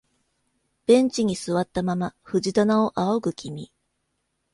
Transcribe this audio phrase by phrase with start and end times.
[0.87, 3.71] ベンチに座ったまま藤棚を仰ぐ君、